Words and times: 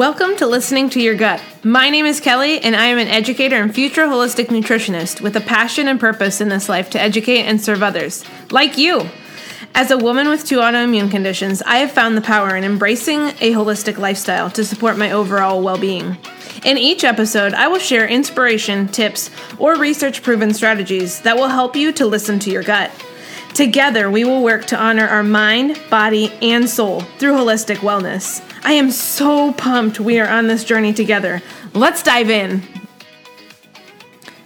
Welcome 0.00 0.34
to 0.36 0.46
Listening 0.46 0.88
to 0.90 1.00
Your 1.02 1.14
Gut. 1.14 1.42
My 1.62 1.90
name 1.90 2.06
is 2.06 2.20
Kelly, 2.20 2.58
and 2.58 2.74
I 2.74 2.86
am 2.86 2.96
an 2.96 3.08
educator 3.08 3.56
and 3.56 3.74
future 3.74 4.06
holistic 4.06 4.46
nutritionist 4.46 5.20
with 5.20 5.36
a 5.36 5.42
passion 5.42 5.88
and 5.88 6.00
purpose 6.00 6.40
in 6.40 6.48
this 6.48 6.70
life 6.70 6.88
to 6.90 6.98
educate 6.98 7.42
and 7.42 7.60
serve 7.60 7.82
others, 7.82 8.24
like 8.50 8.78
you. 8.78 9.06
As 9.74 9.90
a 9.90 9.98
woman 9.98 10.30
with 10.30 10.46
two 10.46 10.56
autoimmune 10.56 11.10
conditions, 11.10 11.60
I 11.60 11.80
have 11.80 11.92
found 11.92 12.16
the 12.16 12.22
power 12.22 12.56
in 12.56 12.64
embracing 12.64 13.20
a 13.42 13.52
holistic 13.52 13.98
lifestyle 13.98 14.48
to 14.52 14.64
support 14.64 14.96
my 14.96 15.12
overall 15.12 15.62
well 15.62 15.76
being. 15.76 16.16
In 16.64 16.78
each 16.78 17.04
episode, 17.04 17.52
I 17.52 17.68
will 17.68 17.78
share 17.78 18.08
inspiration, 18.08 18.88
tips, 18.88 19.28
or 19.58 19.76
research 19.76 20.22
proven 20.22 20.54
strategies 20.54 21.20
that 21.20 21.36
will 21.36 21.48
help 21.48 21.76
you 21.76 21.92
to 21.92 22.06
listen 22.06 22.38
to 22.38 22.50
your 22.50 22.62
gut. 22.62 22.90
Together, 23.60 24.10
we 24.10 24.24
will 24.24 24.42
work 24.42 24.64
to 24.64 24.74
honor 24.74 25.06
our 25.06 25.22
mind, 25.22 25.78
body, 25.90 26.32
and 26.40 26.66
soul 26.66 27.02
through 27.18 27.34
holistic 27.34 27.76
wellness. 27.80 28.40
I 28.64 28.72
am 28.72 28.90
so 28.90 29.52
pumped 29.52 30.00
we 30.00 30.18
are 30.18 30.26
on 30.26 30.46
this 30.46 30.64
journey 30.64 30.94
together. 30.94 31.42
Let's 31.74 32.02
dive 32.02 32.30
in. 32.30 32.62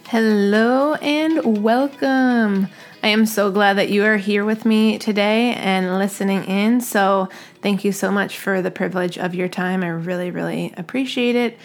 Hello 0.07 0.95
and 0.95 1.63
welcome. 1.63 2.67
I 3.03 3.07
am 3.07 3.25
so 3.25 3.51
glad 3.51 3.77
that 3.77 3.87
you 3.87 4.03
are 4.03 4.17
here 4.17 4.43
with 4.43 4.65
me 4.65 4.97
today 4.97 5.53
and 5.53 5.97
listening 5.97 6.43
in. 6.43 6.81
So, 6.81 7.29
thank 7.61 7.85
you 7.85 7.93
so 7.93 8.11
much 8.11 8.37
for 8.37 8.61
the 8.61 8.69
privilege 8.69 9.17
of 9.17 9.33
your 9.33 9.47
time. 9.47 9.81
I 9.81 9.91
really, 9.91 10.29
really 10.29 10.73
appreciate 10.75 11.37
it. 11.37 11.57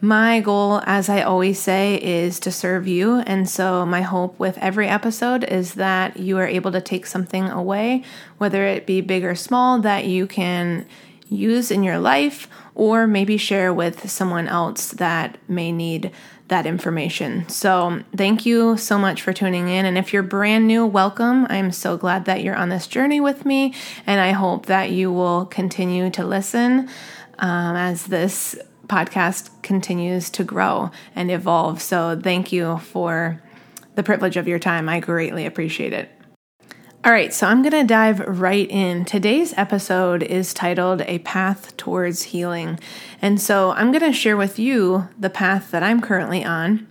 My 0.00 0.40
goal, 0.40 0.82
as 0.84 1.08
I 1.08 1.22
always 1.22 1.58
say, 1.58 1.94
is 1.96 2.38
to 2.40 2.50
serve 2.52 2.86
you. 2.86 3.20
And 3.20 3.48
so, 3.48 3.86
my 3.86 4.02
hope 4.02 4.38
with 4.38 4.58
every 4.58 4.88
episode 4.88 5.42
is 5.44 5.74
that 5.74 6.18
you 6.18 6.36
are 6.36 6.46
able 6.46 6.70
to 6.72 6.82
take 6.82 7.06
something 7.06 7.48
away, 7.48 8.02
whether 8.36 8.66
it 8.66 8.84
be 8.84 9.00
big 9.00 9.24
or 9.24 9.34
small, 9.34 9.78
that 9.80 10.04
you 10.04 10.26
can 10.26 10.86
use 11.28 11.70
in 11.70 11.82
your 11.82 11.98
life 11.98 12.46
or 12.74 13.06
maybe 13.06 13.38
share 13.38 13.72
with 13.72 14.08
someone 14.10 14.46
else 14.46 14.90
that 14.92 15.38
may 15.48 15.72
need 15.72 16.12
that 16.48 16.66
information. 16.66 17.48
So, 17.48 18.02
thank 18.14 18.44
you 18.44 18.76
so 18.76 18.98
much 18.98 19.22
for 19.22 19.32
tuning 19.32 19.68
in. 19.68 19.86
And 19.86 19.96
if 19.96 20.12
you're 20.12 20.22
brand 20.22 20.66
new, 20.66 20.84
welcome. 20.84 21.46
I'm 21.48 21.72
so 21.72 21.96
glad 21.96 22.26
that 22.26 22.42
you're 22.42 22.54
on 22.54 22.68
this 22.68 22.86
journey 22.86 23.20
with 23.20 23.46
me. 23.46 23.72
And 24.06 24.20
I 24.20 24.32
hope 24.32 24.66
that 24.66 24.90
you 24.90 25.10
will 25.10 25.46
continue 25.46 26.10
to 26.10 26.22
listen 26.22 26.90
um, 27.38 27.76
as 27.76 28.06
this 28.06 28.58
podcast 28.88 29.50
continues 29.62 30.30
to 30.30 30.44
grow 30.44 30.90
and 31.14 31.30
evolve. 31.30 31.80
So, 31.82 32.18
thank 32.22 32.52
you 32.52 32.78
for 32.78 33.42
the 33.96 34.02
privilege 34.02 34.36
of 34.36 34.46
your 34.46 34.58
time. 34.58 34.88
I 34.88 35.00
greatly 35.00 35.46
appreciate 35.46 35.92
it. 35.92 36.10
All 37.06 37.12
right, 37.12 37.32
so 37.32 37.46
I'm 37.46 37.62
going 37.62 37.70
to 37.70 37.84
dive 37.84 38.18
right 38.18 38.68
in. 38.68 39.04
Today's 39.04 39.54
episode 39.56 40.24
is 40.24 40.52
titled 40.52 41.02
A 41.02 41.20
Path 41.20 41.76
Towards 41.76 42.24
Healing. 42.24 42.80
And 43.22 43.40
so 43.40 43.70
I'm 43.70 43.92
going 43.92 44.02
to 44.02 44.12
share 44.12 44.36
with 44.36 44.58
you 44.58 45.08
the 45.16 45.30
path 45.30 45.70
that 45.70 45.84
I'm 45.84 46.00
currently 46.00 46.44
on 46.44 46.88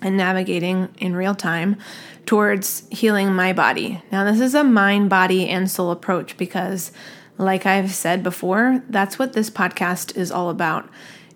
and 0.00 0.16
navigating 0.16 0.94
in 0.98 1.16
real 1.16 1.34
time 1.34 1.76
towards 2.26 2.86
healing 2.90 3.32
my 3.32 3.52
body. 3.52 4.00
Now, 4.12 4.22
this 4.22 4.40
is 4.40 4.54
a 4.54 4.62
mind, 4.62 5.10
body, 5.10 5.48
and 5.48 5.68
soul 5.68 5.90
approach 5.90 6.36
because, 6.36 6.92
like 7.36 7.66
I've 7.66 7.90
said 7.90 8.22
before, 8.22 8.84
that's 8.88 9.18
what 9.18 9.32
this 9.32 9.50
podcast 9.50 10.16
is 10.16 10.30
all 10.30 10.48
about 10.48 10.88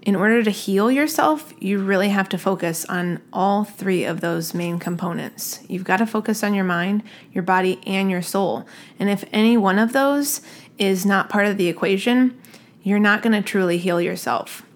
in 0.04 0.14
order 0.14 0.42
to 0.42 0.50
heal 0.50 0.90
yourself, 0.90 1.54
you 1.58 1.82
really 1.82 2.10
have 2.10 2.28
to 2.28 2.38
focus 2.38 2.84
on 2.86 3.22
all 3.32 3.64
three 3.64 4.04
of 4.04 4.20
those 4.20 4.52
main 4.52 4.78
components. 4.78 5.60
You've 5.66 5.84
got 5.84 5.96
to 5.96 6.06
focus 6.06 6.44
on 6.44 6.52
your 6.52 6.64
mind, 6.64 7.02
your 7.32 7.42
body, 7.42 7.80
and 7.86 8.10
your 8.10 8.20
soul. 8.20 8.66
And 8.98 9.08
if 9.08 9.24
any 9.32 9.56
one 9.56 9.78
of 9.78 9.94
those 9.94 10.42
is 10.76 11.06
not 11.06 11.30
part 11.30 11.46
of 11.46 11.56
the 11.56 11.68
equation, 11.68 12.38
you're 12.82 12.98
not 12.98 13.22
going 13.22 13.32
to 13.32 13.40
truly 13.40 13.78
heal 13.78 14.00
yourself. 14.00 14.66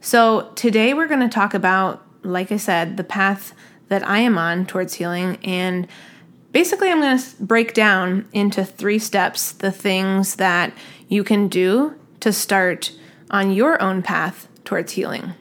So, 0.00 0.52
today 0.54 0.94
we're 0.94 1.08
going 1.08 1.20
to 1.20 1.28
talk 1.28 1.52
about, 1.52 2.06
like 2.22 2.50
I 2.50 2.56
said, 2.56 2.96
the 2.96 3.04
path 3.04 3.52
that 3.88 4.06
I 4.06 4.20
am 4.20 4.38
on 4.38 4.64
towards 4.64 4.94
healing. 4.94 5.38
And 5.44 5.86
basically, 6.52 6.90
I'm 6.90 7.00
going 7.00 7.18
to 7.18 7.42
break 7.42 7.74
down 7.74 8.26
into 8.32 8.64
three 8.64 8.98
steps 8.98 9.52
the 9.52 9.72
things 9.72 10.36
that 10.36 10.72
you 11.08 11.24
can 11.24 11.48
do 11.48 11.98
to 12.20 12.32
start 12.32 12.92
on 13.30 13.50
your 13.50 13.80
own 13.82 14.02
path 14.02 14.47
towards 14.68 14.92
healing. 14.92 15.32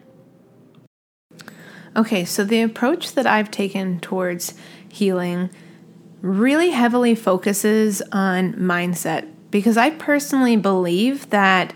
Okay, 1.98 2.24
so 2.24 2.46
the 2.46 2.62
approach 2.62 3.12
that 3.12 3.28
I've 3.28 3.52
taken 3.52 4.00
towards 4.00 4.54
healing 4.88 5.50
really 6.22 6.70
heavily 6.70 7.14
focuses 7.14 8.02
on 8.14 8.54
mindset 8.54 9.30
because 9.52 9.76
I 9.76 9.90
personally 9.90 10.56
believe 10.56 11.30
that 11.32 11.74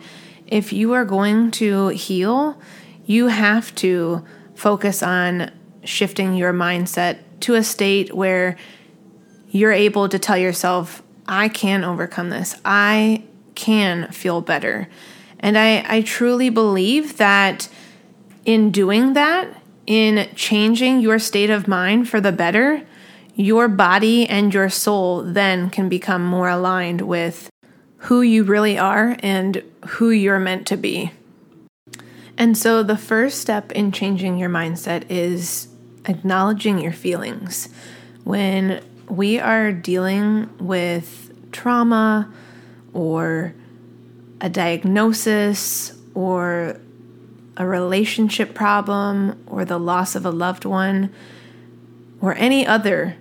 if 0.48 0.72
you 0.72 0.94
are 0.94 1.04
going 1.04 1.52
to 1.52 1.90
heal, 1.90 2.58
you 3.04 3.28
have 3.28 3.76
to 3.76 4.24
focus 4.56 5.04
on 5.04 5.52
shifting 5.84 6.36
your 6.36 6.54
mindset 6.54 7.18
to 7.42 7.56
a 7.56 7.64
state 7.66 8.14
where 8.14 8.56
you're 9.50 9.74
able 9.74 10.08
to 10.08 10.18
tell 10.18 10.38
yourself, 10.38 11.04
I 11.28 11.50
can 11.50 11.84
overcome 11.84 12.30
this. 12.30 12.56
I 12.64 13.26
can 13.56 14.10
feel 14.14 14.40
better. 14.40 14.88
And 15.42 15.58
I, 15.58 15.84
I 15.88 16.02
truly 16.02 16.50
believe 16.50 17.18
that 17.18 17.68
in 18.46 18.72
doing 18.72 19.14
that, 19.14 19.48
in 19.88 20.30
changing 20.36 21.02
your 21.02 21.20
state 21.20 21.50
of 21.50 21.68
mind 21.68 22.08
for 22.08 22.22
the 22.22 22.32
better, 22.32 22.86
your 23.36 23.68
body 23.68 24.28
and 24.28 24.54
your 24.54 24.70
soul 24.70 25.24
then 25.24 25.70
can 25.70 25.90
become 25.90 26.24
more 26.26 26.50
aligned 26.50 27.02
with 27.02 27.50
who 27.98 28.22
you 28.22 28.44
really 28.44 28.78
are 28.78 29.16
and 29.20 29.64
who 29.88 30.10
you're 30.10 30.40
meant 30.40 30.68
to 30.68 30.78
be. 30.78 31.12
And 32.38 32.58
so, 32.58 32.82
the 32.82 32.98
first 32.98 33.40
step 33.40 33.72
in 33.72 33.92
changing 33.92 34.38
your 34.38 34.50
mindset 34.50 35.06
is 35.10 35.68
acknowledging 36.06 36.80
your 36.80 36.94
feelings. 36.94 37.70
When 38.24 38.84
we 39.08 39.40
are 39.40 39.72
dealing 39.72 40.50
with 40.58 41.32
trauma 41.52 42.32
or 42.94 43.54
a 44.42 44.50
diagnosis 44.50 45.94
or 46.14 46.80
a 47.56 47.66
relationship 47.66 48.54
problem 48.54 49.42
or 49.46 49.64
the 49.64 49.80
loss 49.80 50.16
of 50.16 50.26
a 50.26 50.32
loved 50.32 50.66
one 50.66 51.14
or 52.20 52.36
any 52.36 52.66
other 52.66 53.16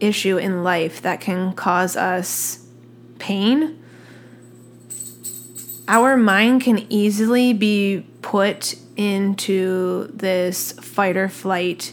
issue 0.00 0.36
in 0.36 0.62
life 0.62 1.02
that 1.02 1.20
can 1.20 1.52
cause 1.52 1.96
us 1.96 2.66
pain, 3.18 3.82
our 5.88 6.16
mind 6.16 6.62
can 6.62 6.86
easily 6.90 7.52
be 7.52 8.06
put 8.22 8.76
into 8.96 10.10
this 10.12 10.72
fight 10.72 11.16
or 11.16 11.28
flight 11.28 11.92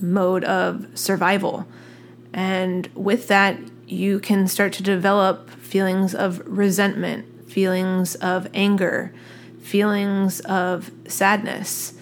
mode 0.00 0.44
of 0.44 0.86
survival. 0.94 1.66
And 2.32 2.88
with 2.94 3.28
that, 3.28 3.58
you 3.86 4.18
can 4.18 4.48
start 4.48 4.72
to 4.74 4.82
develop 4.82 5.50
feelings 5.50 6.14
of 6.14 6.42
resentment, 6.46 7.26
feelings 7.54 8.16
of 8.16 8.48
anger, 8.52 9.14
feelings 9.62 10.40
of 10.40 10.90
sadness. 11.06 11.94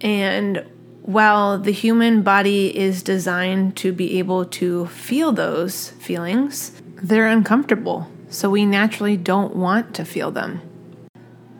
And 0.00 0.66
while 1.02 1.60
the 1.60 1.70
human 1.70 2.22
body 2.22 2.76
is 2.76 3.04
designed 3.04 3.76
to 3.76 3.92
be 3.92 4.18
able 4.18 4.44
to 4.46 4.86
feel 4.86 5.30
those 5.30 5.90
feelings, 5.90 6.82
they're 7.00 7.28
uncomfortable. 7.28 8.10
So 8.30 8.50
we 8.50 8.66
naturally 8.66 9.16
don't 9.16 9.54
want 9.54 9.94
to 9.94 10.04
feel 10.04 10.32
them. 10.32 10.60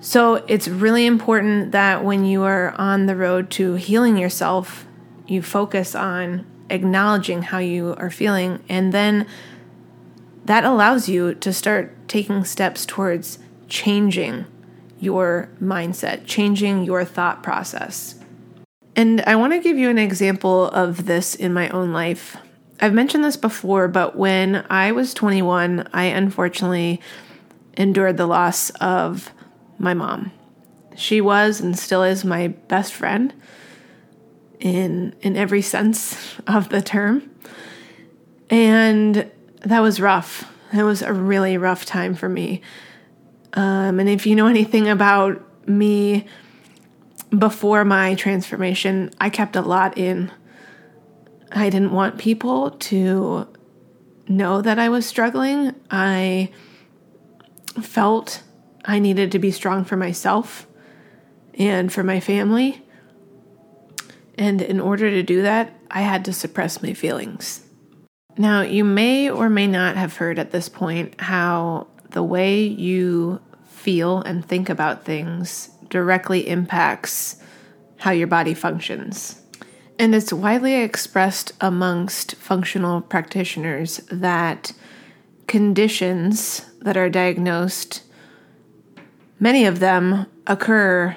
So 0.01 0.45
it's 0.49 0.67
really 0.67 1.07
important 1.07 1.71
that 1.71 2.05
when 2.05 2.25
you 2.25 2.43
are 2.43 2.75
on 2.77 3.07
the 3.07 3.15
road 3.15 3.49
to 3.53 3.75
healing 3.75 4.17
yourself, 4.17 4.87
you 5.29 5.41
focus 5.41 5.95
on 5.95 6.47
acknowledging 6.69 7.43
how 7.43 7.59
you 7.59 7.95
are 7.97 8.11
feeling 8.11 8.59
and 8.69 8.93
then 8.93 9.29
that 10.45 10.65
allows 10.65 11.09
you 11.09 11.35
to 11.35 11.53
start 11.53 12.09
taking 12.09 12.45
steps 12.45 12.85
towards 12.85 13.39
changing 13.69 14.47
your 15.01 15.49
mindset, 15.61 16.27
changing 16.27 16.85
your 16.85 17.05
thought 17.05 17.43
process. 17.43 18.17
And 18.97 19.23
I 19.23 19.37
want 19.37 19.53
to 19.53 19.61
give 19.61 19.77
you 19.77 19.91
an 19.91 19.99
example 19.99 20.69
of 20.69 21.07
this 21.07 21.35
in 21.35 21.53
my 21.53 21.69
own 21.71 21.93
life. 21.93 22.37
I've 22.81 22.93
mentioned 22.93 23.25
this 23.25 23.37
before, 23.37 23.89
but 23.89 24.17
when 24.17 24.65
I 24.71 24.93
was 24.93 25.15
21, 25.15 25.89
I 25.93 26.05
unfortunately 26.05 27.01
endured 27.77 28.17
the 28.17 28.27
loss 28.27 28.71
of 28.71 29.33
my 29.79 29.95
mom. 29.95 30.33
She 30.97 31.21
was 31.21 31.61
and 31.61 31.77
still 31.79 32.03
is 32.03 32.25
my 32.25 32.49
best 32.49 32.93
friend 32.93 33.35
in 34.61 35.15
in 35.21 35.37
every 35.37 35.63
sense 35.63 36.37
of 36.47 36.69
the 36.69 36.83
term. 36.83 37.31
And 38.51 39.31
that 39.65 39.81
was 39.81 40.01
rough. 40.01 40.51
It 40.73 40.83
was 40.83 41.03
a 41.03 41.13
really 41.13 41.57
rough 41.57 41.85
time 41.85 42.15
for 42.15 42.29
me. 42.29 42.63
Um, 43.55 44.01
and 44.01 44.09
if 44.09 44.27
you 44.27 44.35
know 44.35 44.47
anything 44.47 44.89
about 44.89 45.41
me 45.69 46.27
before 47.37 47.85
my 47.85 48.15
transformation, 48.15 49.11
I 49.21 49.31
kept 49.31 49.57
a 49.57 49.63
lot 49.63 49.97
in. 49.97 50.31
I 51.53 51.71
didn't 51.71 51.93
want 51.93 52.19
people 52.19 52.73
to 52.73 53.49
know 54.29 54.61
that 54.61 54.79
I 54.79 54.89
was 54.89 55.07
struggling. 55.07 55.75
I 55.91 56.51
felt 57.81 58.43
I 58.85 58.99
needed 58.99 59.33
to 59.33 59.39
be 59.39 59.51
strong 59.51 59.85
for 59.85 59.97
myself 59.97 60.67
and 61.55 61.93
for 61.93 62.03
my 62.03 62.21
family. 62.21 62.83
And 64.37 64.61
in 64.61 64.81
order 64.81 65.11
to 65.11 65.23
do 65.23 65.43
that, 65.43 65.73
I 65.91 66.03
had 66.03 66.25
to 66.25 66.33
suppress 66.33 66.83
my 66.83 66.93
feelings. 66.93 67.64
Now, 68.37 68.63
you 68.63 68.85
may 68.85 69.31
or 69.31 69.49
may 69.49 69.67
not 69.67 69.97
have 69.97 70.17
heard 70.17 70.39
at 70.39 70.51
this 70.51 70.69
point 70.69 71.21
how 71.21 71.87
the 72.11 72.23
way 72.23 72.63
you 72.63 73.41
feel 73.69 74.23
and 74.23 74.45
think 74.45 74.69
about 74.69 75.05
things 75.05 75.71
directly 75.89 76.49
impacts 76.49 77.37
how 77.99 78.11
your 78.11 78.27
body 78.27 78.55
functions. 78.55 79.41
And 79.99 80.15
it's 80.15 80.33
widely 80.33 80.75
expressed 80.75 81.53
amongst 81.61 82.35
functional 82.35 83.01
practitioners 83.01 83.99
that 84.11 84.73
conditions 85.47 86.67
that 86.81 86.97
are 86.97 87.09
diagnosed, 87.09 88.03
many 89.39 89.65
of 89.65 89.79
them 89.79 90.27
occur 90.47 91.17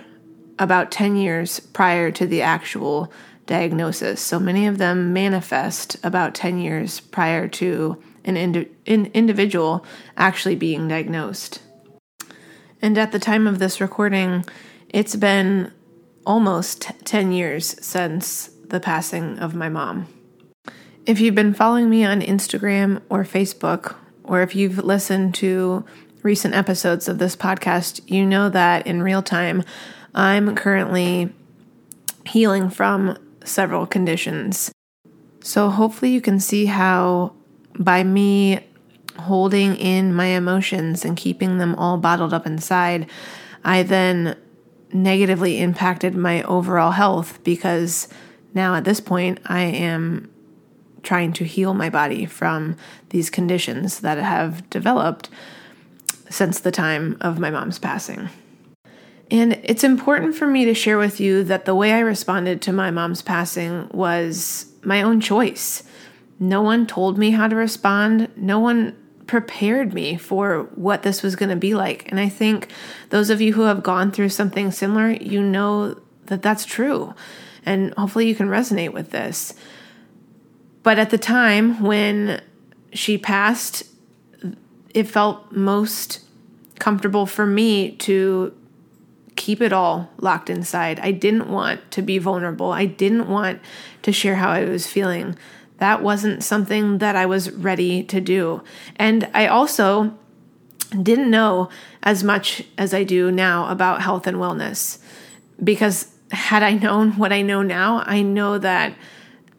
about 0.60 0.92
10 0.92 1.16
years 1.16 1.60
prior 1.60 2.12
to 2.12 2.28
the 2.28 2.42
actual 2.42 3.12
diagnosis. 3.48 4.22
So 4.22 4.40
many 4.40 4.68
of 4.68 4.78
them 4.78 5.12
manifest 5.14 5.98
about 6.04 6.36
10 6.36 6.60
years 6.60 7.00
prior 7.00 7.48
to 7.48 8.02
an, 8.24 8.38
indi- 8.38 8.70
an 8.86 9.08
individual 9.14 9.84
actually 10.16 10.56
being 10.56 10.88
diagnosed. 10.88 11.62
And 12.82 12.98
at 12.98 13.12
the 13.12 13.20
time 13.20 13.48
of 13.48 13.58
this 13.58 13.82
recording, 13.82 14.46
it's 14.90 15.16
been 15.16 15.72
almost 16.26 16.92
10 17.06 17.32
years 17.32 17.76
since 17.84 18.52
the 18.68 18.80
passing 18.80 19.40
of 19.40 19.56
my 19.56 19.70
mom. 19.70 20.08
If 21.06 21.20
you've 21.22 21.36
been 21.36 21.54
following 21.54 21.90
me 21.90 22.04
on 22.04 22.22
Instagram 22.22 23.02
or 23.10 23.24
Facebook, 23.24 23.96
or 24.24 24.42
if 24.42 24.56
you've 24.56 24.78
listened 24.78 25.34
to 25.36 25.86
recent 26.22 26.54
episodes 26.54 27.08
of 27.08 27.18
this 27.18 27.36
podcast, 27.36 28.02
you 28.08 28.26
know 28.26 28.50
that 28.50 28.86
in 28.86 29.02
real 29.02 29.24
time, 29.24 29.64
I'm 30.14 30.54
currently 30.54 31.34
healing 32.26 32.70
from 32.70 33.18
several 33.48 33.86
conditions. 33.86 34.72
So 35.42 35.70
hopefully, 35.70 36.12
you 36.12 36.22
can 36.22 36.40
see 36.40 36.66
how 36.66 37.34
by 37.78 38.04
me 38.04 38.60
holding 39.18 39.76
in 39.76 40.14
my 40.14 40.28
emotions 40.28 41.04
and 41.04 41.18
keeping 41.18 41.58
them 41.58 41.76
all 41.76 41.98
bottled 41.98 42.34
up 42.34 42.46
inside, 42.46 43.10
I 43.64 43.84
then 43.84 44.38
negatively 44.94 45.60
impacted 45.60 46.16
my 46.16 46.44
overall 46.44 46.92
health 46.92 47.44
because 47.44 48.08
now 48.54 48.76
at 48.76 48.84
this 48.84 49.00
point 49.00 49.40
I 49.46 49.62
am 49.62 50.32
trying 51.04 51.34
to 51.34 51.44
heal 51.44 51.74
my 51.74 51.90
body 51.90 52.26
from 52.26 52.76
these 53.10 53.30
conditions 53.30 54.00
that 54.02 54.18
have 54.18 54.70
developed 54.70 55.30
since 56.30 56.60
the 56.60 56.72
time 56.72 57.18
of 57.22 57.40
my 57.40 57.50
mom's 57.50 57.80
passing. 57.80 58.30
And 59.30 59.60
it's 59.64 59.84
important 59.84 60.36
for 60.36 60.48
me 60.48 60.66
to 60.66 60.74
share 60.74 60.98
with 60.98 61.20
you 61.20 61.44
that 61.46 61.66
the 61.66 61.76
way 61.76 61.92
I 61.92 62.00
responded 62.00 62.62
to 62.64 62.74
my 62.74 62.92
mom's 62.92 63.22
passing 63.22 63.90
was 63.94 64.72
my 64.84 65.02
own 65.02 65.20
choice. 65.20 65.84
No 66.40 66.62
one 66.62 66.88
told 66.88 67.18
me 67.18 67.32
how 67.32 67.48
to 67.48 67.56
respond. 67.56 68.30
No 68.38 68.60
one 68.60 68.96
prepared 69.26 69.94
me 69.94 70.16
for 70.16 70.64
what 70.76 71.04
this 71.04 71.22
was 71.22 71.36
going 71.36 71.50
to 71.50 71.58
be 71.58 71.76
like. 71.76 72.10
And 72.10 72.20
I 72.20 72.30
think 72.30 72.70
those 73.10 73.30
of 73.30 73.42
you 73.42 73.54
who 73.54 73.64
have 73.64 73.84
gone 73.84 74.12
through 74.12 74.30
something 74.30 74.72
similar, 74.72 75.12
you 75.12 75.42
know 75.42 76.00
that 76.28 76.42
that's 76.42 76.66
true. 76.66 77.14
And 77.66 77.94
hopefully 77.96 78.28
you 78.30 78.36
can 78.36 78.48
resonate 78.48 78.94
with 78.94 79.12
this. 79.12 79.54
But 80.84 81.00
at 81.00 81.10
the 81.10 81.18
time 81.18 81.84
when 81.84 82.42
she 82.94 83.18
passed, 83.18 83.84
it 84.94 85.04
felt 85.04 85.52
most 85.52 86.22
comfortable 86.80 87.26
for 87.26 87.46
me 87.46 87.92
to 87.98 88.54
keep 89.38 89.62
it 89.62 89.72
all 89.72 90.10
locked 90.18 90.50
inside. 90.50 91.00
I 91.00 91.12
didn't 91.12 91.50
want 91.50 91.92
to 91.92 92.02
be 92.02 92.18
vulnerable. 92.18 92.72
I 92.72 92.86
didn't 92.86 93.30
want 93.30 93.62
to 94.02 94.12
share 94.12 94.36
how 94.36 94.50
I 94.50 94.66
was 94.66 94.88
feeling. 94.88 95.38
That 95.78 96.04
wasn't 96.04 96.44
something 96.44 96.98
that 96.98 97.16
I 97.16 97.26
was 97.26 97.52
ready 97.52 98.04
to 98.04 98.20
do. 98.20 98.62
And 98.98 99.30
I 99.34 99.48
also 99.48 100.18
didn't 101.02 101.30
know 101.30 101.70
as 102.04 102.24
much 102.24 102.64
as 102.78 102.94
I 102.94 103.04
do 103.04 103.32
now 103.32 103.70
about 103.70 104.02
health 104.02 104.28
and 104.28 104.38
wellness 104.38 105.00
because 105.64 106.12
had 106.32 106.64
I 106.64 106.74
known 106.74 107.12
what 107.18 107.32
I 107.32 107.42
know 107.42 107.62
now, 107.62 108.04
I 108.06 108.22
know 108.22 108.58
that 108.58 108.94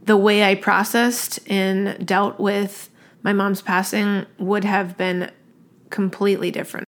the 0.03 0.17
way 0.17 0.43
I 0.43 0.55
processed 0.55 1.39
and 1.51 2.05
dealt 2.07 2.39
with 2.41 2.91
my 3.23 3.33
mom's 3.33 3.63
passing 3.63 4.27
would 4.39 4.65
have 4.65 4.97
been 4.97 5.31
completely 5.91 6.51
different. 6.51 6.87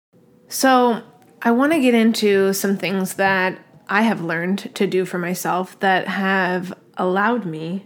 So, 0.48 1.04
I 1.46 1.52
want 1.52 1.74
to 1.74 1.80
get 1.80 1.94
into 1.94 2.54
some 2.54 2.78
things 2.78 3.16
that 3.16 3.60
I 3.90 4.04
have 4.04 4.22
learned 4.22 4.74
to 4.76 4.88
do 4.88 5.04
for 5.04 5.18
myself 5.18 5.78
that 5.82 6.08
have 6.08 6.74
allowed 6.96 7.46
me 7.46 7.86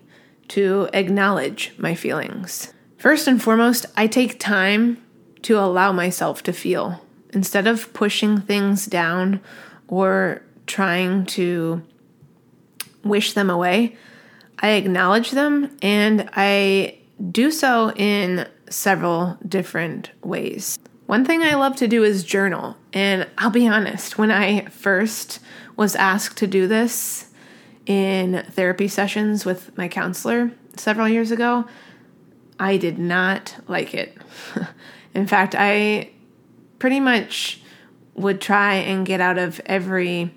to 0.50 0.88
acknowledge 0.94 1.74
my 1.80 1.95
feelings. 1.95 2.71
First 3.00 3.27
and 3.27 3.42
foremost, 3.42 3.88
I 3.95 4.06
take 4.06 4.39
time 4.39 5.04
to 5.42 5.57
allow 5.57 5.92
myself 5.92 6.44
to 6.44 6.54
feel 6.54 7.04
instead 7.33 7.65
of 7.65 7.92
pushing 7.94 8.42
things 8.42 8.86
down 8.86 9.42
or 9.88 10.44
trying 10.68 11.25
to 11.25 11.81
wish 13.03 13.33
them 13.33 13.50
away. 13.50 13.98
I 14.60 14.71
acknowledge 14.74 15.31
them 15.31 15.75
and 15.81 16.30
I 16.33 17.00
do 17.31 17.50
so 17.50 17.92
in 17.95 18.48
several 18.69 19.39
different 19.48 20.12
ways. 20.24 20.77
One 21.07 21.24
thing 21.24 21.42
I 21.42 21.56
love 21.56 21.77
to 21.77 21.88
do 21.88 22.04
is 22.04 22.24
journal. 22.24 22.75
And 22.92 23.27
I'll 23.38 23.50
be 23.50 23.68
honest, 23.68 24.18
when 24.18 24.30
I 24.30 24.65
first 24.65 25.39
was 25.77 25.95
asked 25.95 26.38
to 26.38 26.48
do 26.48 26.68
this 26.68 27.30
in 27.86 28.45
therapy 28.51 28.89
sessions 28.89 29.45
with 29.45 29.75
my 29.77 29.88
counselor 29.88 30.51
several 30.75 31.07
years 31.07 31.31
ago, 31.31 31.65
I 32.59 32.75
did 32.75 33.00
not 33.00 33.56
like 33.68 33.94
it. 33.94 34.18
in 35.13 35.27
fact, 35.27 35.56
I 35.57 36.12
pretty 36.77 37.00
much 37.00 37.62
would 38.13 38.42
try 38.42 38.75
and 38.75 39.06
get 39.06 39.21
out 39.21 39.38
of 39.38 39.62
every 39.65 40.31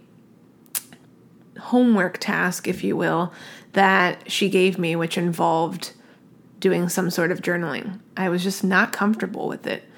homework 1.59 2.19
task, 2.19 2.69
if 2.69 2.85
you 2.85 2.97
will, 2.97 3.33
that 3.73 4.31
she 4.31 4.49
gave 4.49 4.79
me, 4.79 4.95
which 4.95 5.19
involved 5.19 5.93
doing 6.61 6.89
some 6.89 7.11
sort 7.11 7.33
of 7.33 7.41
journaling. 7.41 7.99
I 8.17 8.29
was 8.29 8.45
just 8.45 8.63
not 8.63 8.93
comfortable 8.93 9.49
with 9.49 9.67
it. 9.67 9.90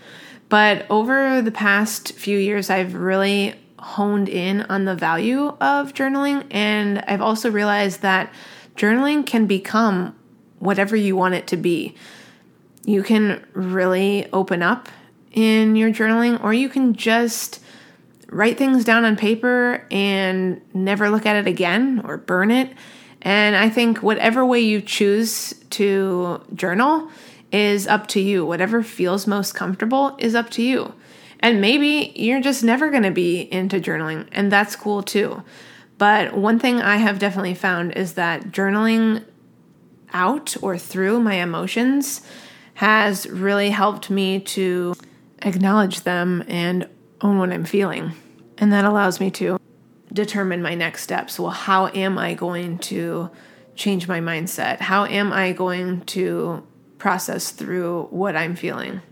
But 0.52 0.84
over 0.90 1.40
the 1.40 1.50
past 1.50 2.12
few 2.12 2.36
years, 2.36 2.68
I've 2.68 2.92
really 2.92 3.54
honed 3.78 4.28
in 4.28 4.60
on 4.60 4.84
the 4.84 4.94
value 4.94 5.46
of 5.62 5.94
journaling. 5.94 6.44
And 6.50 6.98
I've 7.08 7.22
also 7.22 7.50
realized 7.50 8.02
that 8.02 8.30
journaling 8.76 9.24
can 9.24 9.46
become 9.46 10.14
whatever 10.58 10.94
you 10.94 11.16
want 11.16 11.32
it 11.32 11.46
to 11.46 11.56
be. 11.56 11.94
You 12.84 13.02
can 13.02 13.42
really 13.54 14.28
open 14.30 14.62
up 14.62 14.90
in 15.32 15.74
your 15.74 15.90
journaling, 15.90 16.44
or 16.44 16.52
you 16.52 16.68
can 16.68 16.96
just 16.96 17.58
write 18.26 18.58
things 18.58 18.84
down 18.84 19.06
on 19.06 19.16
paper 19.16 19.86
and 19.90 20.60
never 20.74 21.08
look 21.08 21.24
at 21.24 21.36
it 21.36 21.46
again 21.46 22.02
or 22.04 22.18
burn 22.18 22.50
it. 22.50 22.74
And 23.22 23.56
I 23.56 23.70
think 23.70 24.02
whatever 24.02 24.44
way 24.44 24.60
you 24.60 24.82
choose 24.82 25.54
to 25.70 26.42
journal, 26.54 27.08
is 27.52 27.86
up 27.86 28.06
to 28.08 28.20
you. 28.20 28.44
Whatever 28.44 28.82
feels 28.82 29.26
most 29.26 29.54
comfortable 29.54 30.16
is 30.18 30.34
up 30.34 30.50
to 30.50 30.62
you. 30.62 30.94
And 31.40 31.60
maybe 31.60 32.12
you're 32.16 32.40
just 32.40 32.64
never 32.64 32.90
going 32.90 33.02
to 33.02 33.10
be 33.10 33.40
into 33.52 33.80
journaling, 33.80 34.28
and 34.32 34.50
that's 34.50 34.76
cool 34.76 35.02
too. 35.02 35.42
But 35.98 36.34
one 36.34 36.58
thing 36.58 36.80
I 36.80 36.96
have 36.96 37.18
definitely 37.18 37.54
found 37.54 37.92
is 37.92 38.14
that 38.14 38.52
journaling 38.52 39.24
out 40.12 40.56
or 40.62 40.78
through 40.78 41.20
my 41.20 41.34
emotions 41.34 42.22
has 42.74 43.26
really 43.28 43.70
helped 43.70 44.10
me 44.10 44.40
to 44.40 44.94
acknowledge 45.42 46.00
them 46.00 46.44
and 46.48 46.88
own 47.20 47.38
what 47.38 47.52
I'm 47.52 47.64
feeling. 47.64 48.12
And 48.58 48.72
that 48.72 48.84
allows 48.84 49.20
me 49.20 49.30
to 49.32 49.60
determine 50.12 50.62
my 50.62 50.74
next 50.74 51.02
steps. 51.02 51.38
Well, 51.38 51.50
how 51.50 51.88
am 51.88 52.18
I 52.18 52.34
going 52.34 52.78
to 52.78 53.30
change 53.74 54.08
my 54.08 54.20
mindset? 54.20 54.80
How 54.80 55.06
am 55.06 55.32
I 55.32 55.52
going 55.52 56.02
to 56.02 56.64
process 57.02 57.50
through 57.50 58.04
what 58.10 58.36
I'm 58.36 58.54
feeling. 58.54 59.02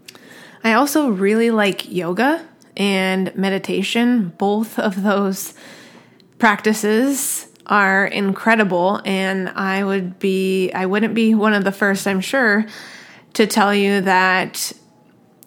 I 0.62 0.74
also 0.74 1.08
really 1.08 1.50
like 1.50 1.90
yoga 1.90 2.46
and 2.76 3.34
meditation. 3.34 4.32
Both 4.38 4.78
of 4.78 5.02
those 5.02 5.54
practices 6.38 7.48
are 7.66 8.06
incredible 8.06 9.00
and 9.04 9.48
I 9.48 9.82
would 9.82 10.20
be 10.20 10.70
I 10.70 10.86
wouldn't 10.86 11.14
be 11.14 11.34
one 11.34 11.52
of 11.52 11.64
the 11.64 11.72
first, 11.72 12.06
I'm 12.06 12.20
sure, 12.20 12.64
to 13.32 13.48
tell 13.48 13.74
you 13.74 14.02
that 14.02 14.72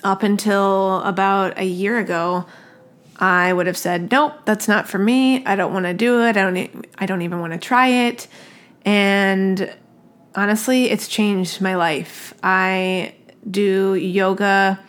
up 0.03 0.21
until 0.21 0.99
about 1.03 1.57
a 1.57 1.63
year 1.63 1.97
ago, 1.97 2.45
I 3.17 3.53
would 3.53 3.67
have 3.67 3.77
said, 3.77 4.11
"Nope, 4.11 4.33
that's 4.43 4.67
not 4.67 4.89
for 4.89 4.99
me. 4.99 5.45
I 5.45 5.55
don't 5.55 5.71
want 5.71 5.85
to 5.85 5.93
do 5.93 6.25
it. 6.25 6.35
I 6.35 6.41
don't 6.41 6.85
I 6.97 7.05
don't 7.05 7.21
even 7.21 7.39
want 7.39 7.53
to 7.53 7.59
try 7.59 7.87
it." 7.87 8.27
And 8.83 9.73
honestly, 10.35 10.89
it's 10.89 11.07
changed 11.07 11.61
my 11.61 11.75
life. 11.75 12.33
I 12.43 13.15
do 13.49 13.95
yoga 13.95 14.79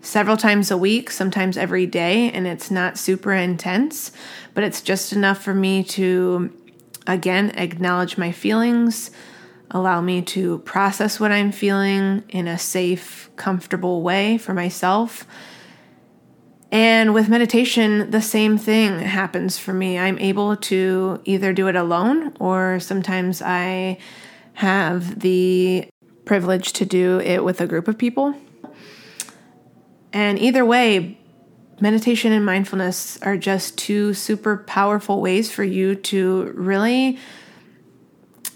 several 0.00 0.36
times 0.36 0.70
a 0.70 0.76
week, 0.76 1.10
sometimes 1.10 1.56
every 1.56 1.86
day, 1.86 2.30
and 2.30 2.46
it's 2.46 2.70
not 2.70 2.98
super 2.98 3.32
intense, 3.32 4.12
but 4.52 4.62
it's 4.62 4.82
just 4.82 5.12
enough 5.12 5.42
for 5.42 5.54
me 5.54 5.82
to, 5.82 6.52
again, 7.06 7.50
acknowledge 7.56 8.18
my 8.18 8.30
feelings, 8.30 9.10
allow 9.70 10.00
me 10.00 10.20
to 10.22 10.58
process 10.58 11.18
what 11.18 11.32
I'm 11.32 11.52
feeling 11.52 12.22
in 12.28 12.46
a 12.46 12.58
safe, 12.58 13.30
comfortable 13.36 14.02
way 14.02 14.38
for 14.38 14.52
myself. 14.52 15.26
And 16.70 17.14
with 17.14 17.28
meditation, 17.28 18.10
the 18.10 18.20
same 18.20 18.58
thing 18.58 18.98
happens 18.98 19.58
for 19.58 19.72
me. 19.72 19.98
I'm 19.98 20.18
able 20.18 20.56
to 20.56 21.20
either 21.24 21.52
do 21.52 21.68
it 21.68 21.76
alone 21.76 22.34
or 22.40 22.80
sometimes 22.80 23.40
I 23.40 23.98
have 24.54 25.20
the 25.20 25.88
privilege 26.24 26.72
to 26.74 26.86
do 26.86 27.20
it 27.20 27.44
with 27.44 27.60
a 27.60 27.66
group 27.66 27.88
of 27.88 27.98
people. 27.98 28.34
And 30.12 30.38
either 30.38 30.64
way, 30.64 31.18
meditation 31.80 32.32
and 32.32 32.46
mindfulness 32.46 33.20
are 33.22 33.36
just 33.36 33.76
two 33.76 34.14
super 34.14 34.58
powerful 34.58 35.20
ways 35.20 35.50
for 35.50 35.64
you 35.64 35.96
to 35.96 36.52
really 36.54 37.18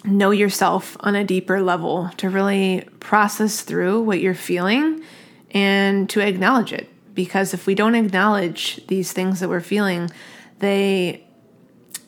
know 0.04 0.30
yourself 0.30 0.96
on 1.00 1.16
a 1.16 1.24
deeper 1.24 1.60
level, 1.60 2.10
to 2.16 2.30
really 2.30 2.88
process 3.00 3.62
through 3.62 4.00
what 4.02 4.20
you're 4.20 4.34
feeling 4.34 5.02
and 5.50 6.08
to 6.10 6.20
acknowledge 6.20 6.72
it. 6.72 6.88
Because 7.14 7.52
if 7.52 7.66
we 7.66 7.74
don't 7.74 7.96
acknowledge 7.96 8.86
these 8.86 9.12
things 9.12 9.40
that 9.40 9.48
we're 9.48 9.60
feeling, 9.60 10.08
they 10.60 11.24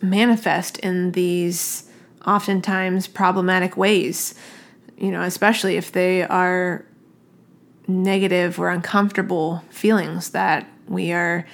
manifest 0.00 0.78
in 0.78 1.12
these 1.12 1.89
oftentimes 2.26 3.06
problematic 3.06 3.76
ways, 3.76 4.34
you 4.98 5.10
know, 5.10 5.22
especially 5.22 5.76
if 5.76 5.92
they 5.92 6.22
are 6.22 6.84
negative 7.86 8.58
or 8.58 8.70
uncomfortable 8.70 9.64
feelings 9.70 10.30
that 10.30 10.66
we 10.88 11.12
are 11.12 11.46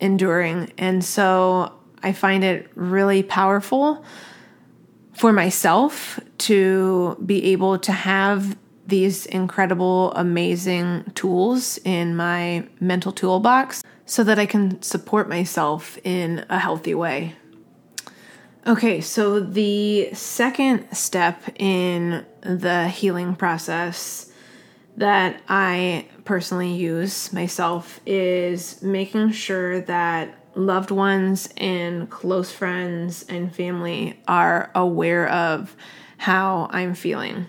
enduring. 0.00 0.72
And 0.78 1.04
so 1.04 1.72
I 2.02 2.12
find 2.12 2.44
it 2.44 2.70
really 2.74 3.22
powerful 3.22 4.04
for 5.14 5.32
myself 5.32 6.20
to 6.38 7.16
be 7.24 7.46
able 7.46 7.78
to 7.80 7.92
have 7.92 8.56
these 8.86 9.26
incredible, 9.26 10.12
amazing 10.14 11.04
tools 11.14 11.78
in 11.84 12.16
my 12.16 12.66
mental 12.80 13.12
toolbox 13.12 13.82
so 14.06 14.24
that 14.24 14.38
I 14.38 14.46
can 14.46 14.80
support 14.80 15.28
myself 15.28 15.98
in 16.04 16.46
a 16.48 16.58
healthy 16.58 16.94
way. 16.94 17.34
Okay, 18.68 19.00
so 19.00 19.40
the 19.40 20.10
second 20.12 20.94
step 20.94 21.42
in 21.56 22.26
the 22.42 22.86
healing 22.88 23.34
process 23.34 24.30
that 24.98 25.40
I 25.48 26.06
personally 26.26 26.74
use 26.74 27.32
myself 27.32 27.98
is 28.04 28.82
making 28.82 29.30
sure 29.30 29.80
that 29.80 30.34
loved 30.54 30.90
ones 30.90 31.48
and 31.56 32.10
close 32.10 32.52
friends 32.52 33.24
and 33.30 33.54
family 33.54 34.20
are 34.28 34.70
aware 34.74 35.30
of 35.30 35.74
how 36.18 36.68
I'm 36.70 36.92
feeling. 36.92 37.46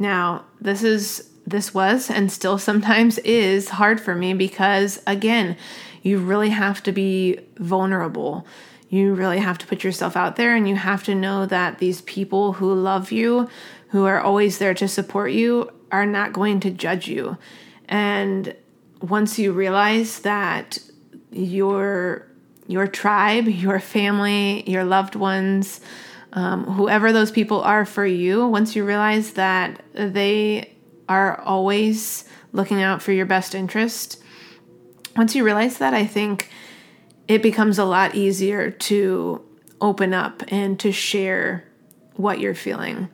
Now, 0.00 0.46
this 0.60 0.82
is 0.82 1.30
this 1.46 1.72
was 1.72 2.10
and 2.10 2.32
still 2.32 2.58
sometimes 2.58 3.18
is 3.18 3.68
hard 3.68 4.00
for 4.00 4.16
me 4.16 4.34
because 4.34 5.00
again, 5.06 5.56
you 6.02 6.18
really 6.18 6.50
have 6.50 6.82
to 6.82 6.90
be 6.90 7.38
vulnerable. 7.58 8.44
You 8.88 9.14
really 9.14 9.38
have 9.38 9.58
to 9.58 9.66
put 9.66 9.82
yourself 9.82 10.16
out 10.16 10.36
there 10.36 10.54
and 10.54 10.68
you 10.68 10.76
have 10.76 11.02
to 11.04 11.14
know 11.14 11.46
that 11.46 11.78
these 11.78 12.02
people 12.02 12.54
who 12.54 12.72
love 12.72 13.10
you, 13.10 13.48
who 13.88 14.04
are 14.04 14.20
always 14.20 14.58
there 14.58 14.74
to 14.74 14.88
support 14.88 15.32
you, 15.32 15.70
are 15.90 16.06
not 16.06 16.32
going 16.32 16.60
to 16.60 16.70
judge 16.70 17.08
you. 17.08 17.36
And 17.88 18.54
once 19.00 19.38
you 19.38 19.52
realize 19.52 20.20
that 20.20 20.78
your 21.30 22.26
your 22.68 22.86
tribe, 22.88 23.46
your 23.46 23.78
family, 23.78 24.68
your 24.68 24.84
loved 24.84 25.14
ones, 25.14 25.80
um, 26.32 26.64
whoever 26.64 27.12
those 27.12 27.30
people 27.30 27.62
are 27.62 27.84
for 27.84 28.04
you, 28.04 28.46
once 28.46 28.74
you 28.74 28.84
realize 28.84 29.34
that 29.34 29.80
they 29.94 30.74
are 31.08 31.40
always 31.42 32.24
looking 32.52 32.82
out 32.82 33.02
for 33.02 33.12
your 33.12 33.26
best 33.26 33.54
interest, 33.54 34.20
once 35.16 35.34
you 35.34 35.44
realize 35.44 35.78
that, 35.78 35.94
I 35.94 36.06
think 36.06 36.50
it 37.28 37.42
becomes 37.42 37.78
a 37.78 37.84
lot 37.84 38.14
easier 38.14 38.70
to 38.70 39.42
open 39.80 40.14
up 40.14 40.42
and 40.48 40.78
to 40.80 40.92
share 40.92 41.64
what 42.14 42.40
you're 42.40 42.54
feeling. 42.54 43.08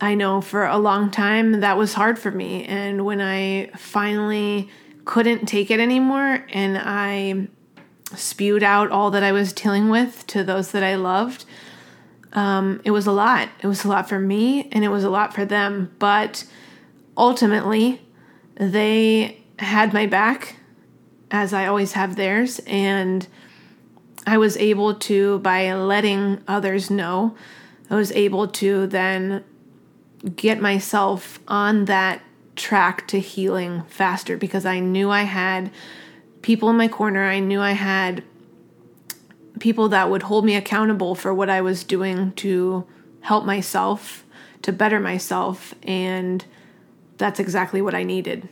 I 0.00 0.14
know 0.14 0.40
for 0.40 0.64
a 0.64 0.78
long 0.78 1.10
time 1.10 1.60
that 1.60 1.76
was 1.76 1.94
hard 1.94 2.18
for 2.18 2.30
me. 2.30 2.64
And 2.64 3.04
when 3.04 3.20
I 3.20 3.70
finally 3.76 4.70
couldn't 5.04 5.46
take 5.46 5.70
it 5.70 5.80
anymore 5.80 6.44
and 6.50 6.78
I 6.78 7.48
spewed 8.16 8.62
out 8.62 8.90
all 8.90 9.10
that 9.10 9.22
I 9.22 9.32
was 9.32 9.52
dealing 9.52 9.90
with 9.90 10.26
to 10.28 10.42
those 10.42 10.72
that 10.72 10.82
I 10.82 10.94
loved, 10.94 11.44
um, 12.32 12.80
it 12.84 12.92
was 12.92 13.06
a 13.06 13.12
lot. 13.12 13.50
It 13.62 13.66
was 13.66 13.84
a 13.84 13.88
lot 13.88 14.08
for 14.08 14.18
me 14.18 14.68
and 14.72 14.84
it 14.84 14.88
was 14.88 15.04
a 15.04 15.10
lot 15.10 15.34
for 15.34 15.44
them. 15.44 15.94
But 15.98 16.44
ultimately, 17.16 18.00
they 18.54 19.42
had 19.58 19.92
my 19.92 20.06
back 20.06 20.56
as 21.30 21.52
I 21.52 21.66
always 21.66 21.92
have 21.92 22.16
theirs. 22.16 22.60
And 22.66 23.26
I 24.26 24.38
was 24.38 24.56
able 24.56 24.94
to, 24.94 25.38
by 25.40 25.72
letting 25.72 26.42
others 26.46 26.90
know, 26.90 27.36
I 27.88 27.96
was 27.96 28.12
able 28.12 28.48
to 28.48 28.86
then 28.86 29.44
get 30.36 30.60
myself 30.60 31.40
on 31.48 31.86
that 31.86 32.22
track 32.56 33.08
to 33.08 33.18
healing 33.18 33.82
faster 33.88 34.36
because 34.36 34.66
I 34.66 34.80
knew 34.80 35.10
I 35.10 35.22
had 35.22 35.70
people 36.42 36.68
in 36.70 36.76
my 36.76 36.88
corner. 36.88 37.24
I 37.24 37.40
knew 37.40 37.60
I 37.60 37.72
had 37.72 38.22
people 39.58 39.88
that 39.90 40.10
would 40.10 40.22
hold 40.22 40.44
me 40.44 40.54
accountable 40.56 41.14
for 41.14 41.32
what 41.34 41.50
I 41.50 41.60
was 41.60 41.84
doing 41.84 42.32
to 42.32 42.86
help 43.20 43.44
myself, 43.44 44.24
to 44.62 44.72
better 44.72 45.00
myself. 45.00 45.74
And 45.82 46.44
that's 47.18 47.40
exactly 47.40 47.82
what 47.82 47.94
I 47.94 48.02
needed. 48.02 48.48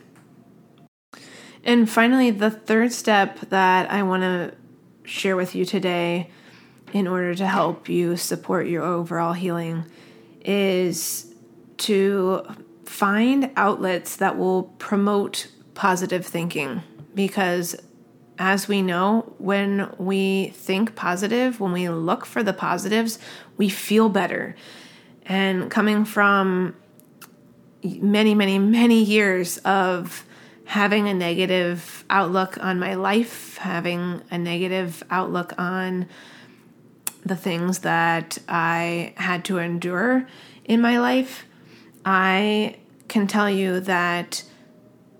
And 1.63 1.89
finally, 1.89 2.31
the 2.31 2.51
third 2.51 2.91
step 2.91 3.39
that 3.49 3.91
I 3.91 4.03
want 4.03 4.23
to 4.23 4.53
share 5.03 5.35
with 5.35 5.55
you 5.55 5.65
today 5.65 6.29
in 6.93 7.07
order 7.07 7.35
to 7.35 7.47
help 7.47 7.89
you 7.89 8.17
support 8.17 8.67
your 8.67 8.83
overall 8.83 9.33
healing 9.33 9.85
is 10.41 11.33
to 11.77 12.43
find 12.85 13.51
outlets 13.55 14.15
that 14.17 14.37
will 14.37 14.63
promote 14.79 15.47
positive 15.73 16.25
thinking. 16.25 16.81
Because 17.13 17.75
as 18.39 18.67
we 18.67 18.81
know 18.81 19.33
when 19.37 19.93
we 19.97 20.47
think 20.55 20.95
positive 20.95 21.59
when 21.59 21.73
we 21.73 21.89
look 21.89 22.25
for 22.25 22.41
the 22.41 22.53
positives 22.53 23.19
we 23.57 23.67
feel 23.69 24.09
better. 24.09 24.55
And 25.25 25.69
coming 25.69 26.05
from 26.05 26.75
many 27.83 28.33
many 28.33 28.57
many 28.57 29.03
years 29.03 29.57
of 29.59 30.25
having 30.69 31.07
a 31.07 31.13
negative 31.13 32.05
outlook 32.09 32.57
on 32.63 32.79
my 32.79 32.93
life 32.93 33.57
having 33.57 34.21
a 34.31 34.37
negative 34.37 35.03
outlook 35.09 35.53
on 35.57 36.07
the 37.25 37.35
things 37.35 37.79
that 37.79 38.37
i 38.47 39.13
had 39.17 39.43
to 39.43 39.57
endure 39.57 40.25
in 40.65 40.79
my 40.79 40.99
life 40.99 41.45
I 42.05 42.77
can 43.07 43.27
tell 43.27 43.49
you 43.49 43.79
that 43.81 44.43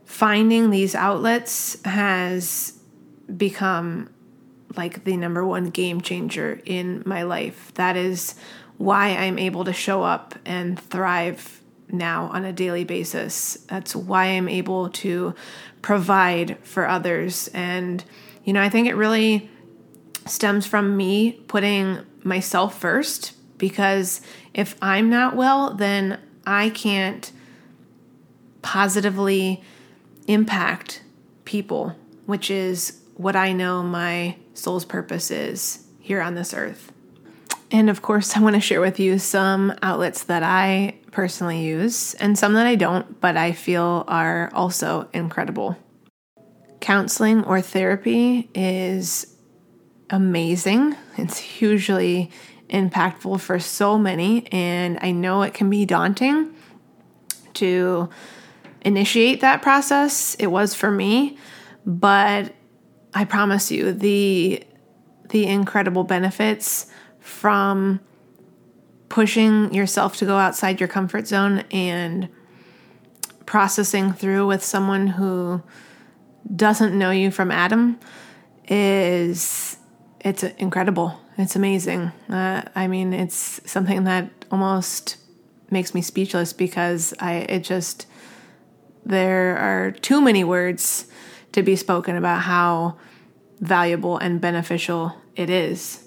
finding 0.06 0.70
these 0.70 0.96
outlets 0.96 1.77
has 1.86 2.79
become 3.36 4.10
like 4.75 5.03
the 5.03 5.18
number 5.18 5.46
one 5.46 5.70
game 5.70 6.01
changer 6.01 6.62
in 6.65 7.03
my 7.06 7.24
life. 7.24 7.72
That 7.75 7.96
is 7.96 8.36
why 8.77 9.10
I'm 9.10 9.38
able 9.38 9.65
to 9.65 9.74
show 9.74 10.03
up 10.03 10.36
and 10.46 10.79
thrive 10.79 11.62
now 11.91 12.25
on 12.27 12.46
a 12.46 12.53
daily 12.53 12.84
basis. 12.84 13.58
That's 13.67 13.96
why 13.96 14.25
I'm 14.25 14.48
able 14.48 14.89
to 14.89 15.34
provide 15.81 16.58
for 16.63 16.88
others. 16.88 17.50
And, 17.53 18.03
you 18.43 18.53
know, 18.53 18.62
I 18.62 18.69
think 18.69 18.88
it 18.88 18.96
really 18.96 19.50
stems 20.25 20.65
from 20.65 20.96
me 20.96 21.34
putting 21.48 22.00
myself 22.24 22.79
first 22.79 23.34
because 23.58 24.22
if 24.53 24.75
I'm 24.81 25.10
not 25.10 25.36
well, 25.36 25.74
then 25.74 26.19
I 26.46 26.69
can't 26.69 27.31
positively 28.62 29.63
impact 30.27 31.01
people, 31.46 31.96
which 32.25 32.51
is 32.51 33.00
what 33.15 33.36
I 33.36 33.53
know 33.53 33.84
my 33.84 34.38
soul's 34.53 34.86
purpose 34.86 35.31
is 35.31 35.86
here 36.00 36.22
on 36.22 36.36
this 36.36 36.53
earth. 36.53 36.91
And 37.72 37.89
of 37.89 38.01
course, 38.01 38.36
I 38.36 38.39
want 38.39 38.55
to 38.55 38.62
share 38.62 38.81
with 38.81 39.00
you 39.00 39.19
some 39.19 39.74
outlets 39.81 40.24
that 40.24 40.43
I 40.43 40.96
personally 41.12 41.63
use 41.63 42.13
and 42.16 42.38
some 42.38 42.54
that 42.54 42.66
I 42.66 42.75
don't, 42.75 43.20
but 43.20 43.38
I 43.38 43.51
feel 43.51 44.04
are 44.08 44.50
also 44.54 45.10
incredible. 45.13 45.78
Counseling 46.80 47.44
or 47.44 47.62
therapy 47.62 48.50
is 48.54 49.36
amazing. 50.10 50.96
It's 51.18 51.38
hugely 51.38 52.32
impactful 52.70 53.42
for 53.42 53.60
so 53.60 53.98
many. 53.98 54.48
And 54.54 54.98
I 55.01 55.12
know 55.12 55.42
it 55.42 55.54
can 55.54 55.70
be 55.70 55.86
daunting 55.86 56.56
to 57.56 58.10
initiate 58.82 59.42
that 59.42 59.62
process. 59.62 60.36
It 60.36 60.48
was 60.48 60.74
for 60.74 60.89
me, 60.89 61.38
but 61.86 62.54
I 63.13 63.25
promise 63.25 63.72
you 63.72 63.92
the 63.92 64.63
the 65.30 65.46
incredible 65.46 66.04
benefits 66.04 66.88
from 67.20 68.00
pushing 69.10 69.74
yourself 69.74 70.16
to 70.18 70.25
go 70.25 70.38
outside 70.38 70.80
your 70.80 70.88
comfort 70.88 71.28
zone 71.28 71.63
and 71.72 72.30
processing 73.46 74.13
through 74.13 74.46
with 74.46 74.63
someone 74.63 75.08
who 75.08 75.62
doesn't 76.56 76.98
know 76.98 77.12
you 77.12 77.32
from 77.32 77.51
Adam 77.51 78.00
is 78.68 79.78
it's 80.20 80.44
incredible. 80.44 81.20
It's 81.38 81.56
amazing. 81.56 82.12
Uh, 82.30 82.63
I 82.75 82.88
mean, 82.88 83.13
it's 83.13 83.62
something 83.70 84.04
that 84.04 84.30
almost 84.51 85.18
makes 85.72 85.94
me 85.94 86.01
speechless 86.01 86.54
because 86.54 87.13
I 87.20 87.46
it 87.50 87.63
just 87.63 88.06
there 89.06 89.58
are 89.58 89.92
too 89.92 90.22
many 90.22 90.44
words 90.44 91.08
to 91.54 91.63
be 91.63 91.75
spoken 91.75 92.16
about 92.16 92.42
how 92.42 92.98
valuable 93.60 94.18
and 94.18 94.39
beneficial 94.39 95.16
it 95.36 95.50
is. 95.50 96.04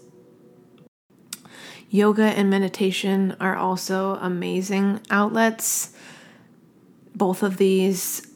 Yoga 1.95 2.23
and 2.23 2.49
meditation 2.49 3.37
are 3.39 3.55
also 3.55 4.15
amazing 4.23 4.99
outlets. 5.11 5.93
Both 7.15 7.43
of 7.43 7.59
these 7.59 8.27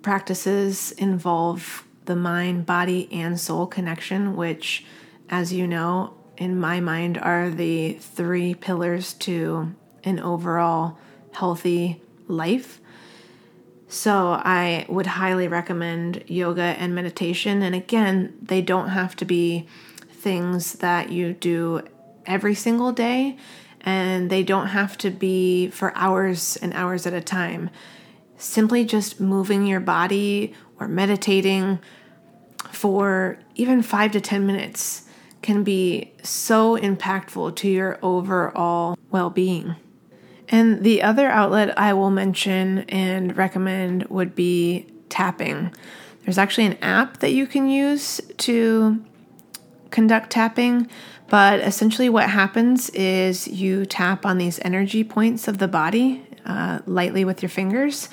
practices 0.00 0.92
involve 0.92 1.84
the 2.06 2.16
mind, 2.16 2.64
body, 2.64 3.10
and 3.12 3.38
soul 3.38 3.66
connection, 3.66 4.34
which, 4.34 4.86
as 5.28 5.52
you 5.52 5.66
know, 5.66 6.14
in 6.38 6.58
my 6.58 6.80
mind, 6.80 7.18
are 7.18 7.50
the 7.50 7.98
three 8.00 8.54
pillars 8.54 9.12
to 9.12 9.74
an 10.04 10.18
overall 10.18 10.96
healthy 11.32 12.00
life. 12.28 12.80
So, 13.88 14.40
I 14.42 14.86
would 14.88 15.06
highly 15.06 15.48
recommend 15.48 16.24
yoga 16.28 16.62
and 16.62 16.94
meditation. 16.94 17.60
And 17.60 17.74
again, 17.74 18.38
they 18.40 18.62
don't 18.62 18.88
have 18.88 19.14
to 19.16 19.26
be 19.26 19.66
things 20.10 20.72
that 20.76 21.12
you 21.12 21.34
do 21.34 21.82
every 22.26 22.54
single 22.54 22.92
day, 22.92 23.36
and 23.80 24.30
they 24.30 24.42
don't 24.42 24.68
have 24.68 24.96
to 24.98 25.10
be 25.10 25.68
for 25.68 25.92
hours 25.96 26.56
and 26.56 26.72
hours 26.74 27.06
at 27.06 27.12
a 27.12 27.20
time. 27.20 27.70
Simply 28.36 28.84
just 28.84 29.20
moving 29.20 29.66
your 29.66 29.80
body 29.80 30.54
or 30.78 30.88
meditating 30.88 31.78
for 32.70 33.38
even 33.54 33.82
five 33.82 34.12
to 34.12 34.20
10 34.20 34.46
minutes 34.46 35.04
can 35.42 35.64
be 35.64 36.12
so 36.22 36.78
impactful 36.78 37.56
to 37.56 37.68
your 37.68 37.98
overall 38.02 38.96
well 39.10 39.30
being. 39.30 39.74
And 40.48 40.82
the 40.82 41.02
other 41.02 41.28
outlet 41.28 41.76
I 41.78 41.94
will 41.94 42.10
mention 42.10 42.80
and 42.80 43.36
recommend 43.36 44.04
would 44.04 44.34
be 44.34 44.86
tapping. 45.08 45.74
There's 46.24 46.38
actually 46.38 46.66
an 46.66 46.78
app 46.82 47.18
that 47.18 47.32
you 47.32 47.46
can 47.46 47.68
use 47.68 48.20
to 48.38 49.02
conduct 49.90 50.30
tapping, 50.30 50.88
but 51.32 51.60
essentially 51.60 52.10
what 52.10 52.28
happens 52.28 52.90
is 52.90 53.48
you 53.48 53.86
tap 53.86 54.26
on 54.26 54.36
these 54.36 54.60
energy 54.66 55.02
points 55.02 55.48
of 55.48 55.56
the 55.56 55.66
body 55.66 56.22
uh, 56.44 56.80
lightly 56.84 57.24
with 57.24 57.40
your 57.40 57.48
fingers 57.48 58.10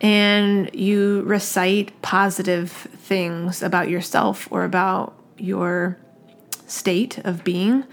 and 0.00 0.74
you 0.74 1.20
recite 1.26 2.00
positive 2.00 2.72
things 2.72 3.62
about 3.62 3.90
yourself 3.90 4.48
or 4.50 4.64
about 4.64 5.14
your 5.36 5.98
state 6.66 7.18
of 7.18 7.44
being. 7.44 7.84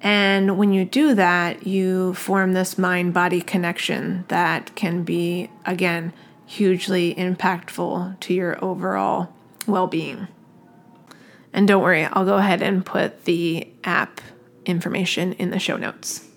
And 0.00 0.56
when 0.56 0.72
you 0.72 0.86
do 0.86 1.14
that, 1.14 1.66
you 1.66 2.14
form 2.14 2.54
this 2.54 2.78
mind 2.78 3.12
body 3.12 3.42
connection 3.42 4.24
that 4.28 4.74
can 4.74 5.02
be, 5.02 5.50
again, 5.66 6.14
hugely 6.46 7.14
impactful 7.14 8.20
to 8.20 8.32
your 8.32 8.64
overall 8.64 9.34
well 9.66 9.86
being. 9.86 10.28
And 11.52 11.66
don't 11.66 11.82
worry, 11.82 12.04
I'll 12.04 12.24
go 12.24 12.36
ahead 12.36 12.62
and 12.62 12.84
put 12.84 13.24
the 13.24 13.68
app 13.84 14.20
information 14.64 15.32
in 15.34 15.50
the 15.50 15.58
show 15.58 15.76
notes. 15.76 16.28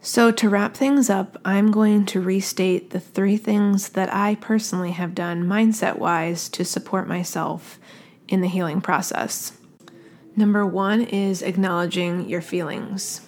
So, 0.00 0.30
to 0.30 0.50
wrap 0.50 0.74
things 0.74 1.08
up, 1.08 1.38
I'm 1.46 1.70
going 1.70 2.04
to 2.06 2.20
restate 2.20 2.90
the 2.90 3.00
three 3.00 3.38
things 3.38 3.88
that 3.90 4.12
I 4.12 4.34
personally 4.34 4.90
have 4.90 5.14
done 5.14 5.44
mindset 5.44 5.98
wise 5.98 6.50
to 6.50 6.64
support 6.64 7.08
myself 7.08 7.78
in 8.28 8.42
the 8.42 8.48
healing 8.48 8.82
process. 8.82 9.56
Number 10.36 10.66
one 10.66 11.00
is 11.00 11.40
acknowledging 11.40 12.28
your 12.28 12.42
feelings. 12.42 13.22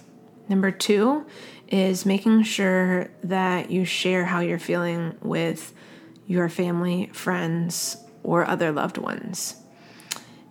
Number 0.48 0.70
two 0.70 1.24
is 1.68 2.05
making 2.05 2.42
sure 2.42 3.11
that 3.24 3.70
you 3.70 3.85
share 3.85 4.27
how 4.27 4.40
you're 4.40 4.59
feeling 4.59 5.16
with 5.22 5.72
your 6.27 6.48
family, 6.48 7.07
friends, 7.12 7.96
or 8.22 8.44
other 8.44 8.70
loved 8.70 8.98
ones. 8.98 9.57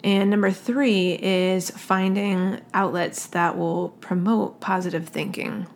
And 0.05 0.29
number 0.29 0.51
three 0.51 1.19
is 1.21 1.69
finding 1.71 2.61
outlets 2.73 3.25
that 3.27 3.57
will 3.57 3.89
promote 3.89 4.61
positive 4.61 5.09
thinking 5.09 5.67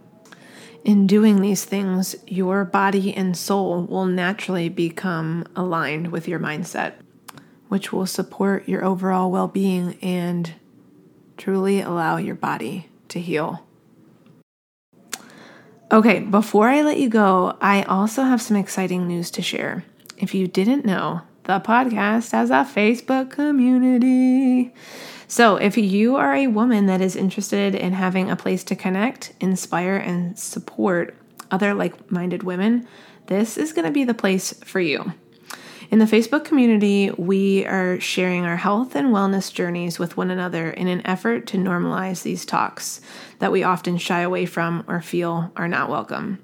in 0.83 1.07
doing 1.07 1.41
these 1.41 1.65
things, 1.65 2.15
your 2.25 2.63
body 2.65 3.13
and 3.13 3.35
soul 3.35 3.83
will 3.83 4.05
naturally 4.05 4.69
become 4.69 5.45
aligned 5.55 6.11
with 6.11 6.27
your 6.27 6.39
mindset, 6.39 6.93
which 7.67 7.91
will 7.91 8.05
support 8.05 8.67
your 8.67 8.83
overall 8.83 9.29
well 9.29 9.47
being 9.47 9.97
and 10.01 10.53
truly 11.37 11.81
allow 11.81 12.17
your 12.17 12.35
body 12.35 12.89
to 13.09 13.19
heal. 13.19 13.65
Okay, 15.91 16.19
before 16.19 16.69
I 16.69 16.81
let 16.81 16.99
you 16.99 17.09
go, 17.09 17.57
I 17.59 17.83
also 17.83 18.23
have 18.23 18.41
some 18.41 18.55
exciting 18.57 19.07
news 19.07 19.31
to 19.31 19.41
share. 19.41 19.83
If 20.17 20.33
you 20.33 20.47
didn't 20.47 20.85
know, 20.85 21.21
the 21.49 21.59
podcast 21.59 22.31
has 22.33 22.51
a 22.51 22.63
Facebook 22.63 23.31
community. 23.31 24.71
So, 25.27 25.55
if 25.55 25.79
you 25.79 26.15
are 26.15 26.35
a 26.35 26.45
woman 26.45 26.85
that 26.85 27.01
is 27.01 27.15
interested 27.15 27.73
in 27.73 27.93
having 27.93 28.29
a 28.29 28.35
place 28.35 28.63
to 28.65 28.75
connect, 28.75 29.33
inspire, 29.39 29.95
and 29.95 30.37
support 30.37 31.15
other 31.49 31.73
like 31.73 32.11
minded 32.11 32.43
women, 32.43 32.87
this 33.25 33.57
is 33.57 33.73
going 33.73 33.85
to 33.85 33.91
be 33.91 34.03
the 34.03 34.13
place 34.13 34.53
for 34.63 34.79
you. 34.79 35.11
In 35.89 35.97
the 35.97 36.05
Facebook 36.05 36.45
community, 36.45 37.09
we 37.17 37.65
are 37.65 37.99
sharing 37.99 38.45
our 38.45 38.57
health 38.57 38.95
and 38.95 39.07
wellness 39.07 39.51
journeys 39.51 39.97
with 39.97 40.17
one 40.17 40.29
another 40.29 40.69
in 40.69 40.87
an 40.87 41.01
effort 41.03 41.47
to 41.47 41.57
normalize 41.57 42.21
these 42.21 42.45
talks 42.45 43.01
that 43.39 43.51
we 43.51 43.63
often 43.63 43.97
shy 43.97 44.19
away 44.21 44.45
from 44.45 44.83
or 44.87 45.01
feel 45.01 45.51
are 45.55 45.67
not 45.67 45.89
welcome. 45.89 46.37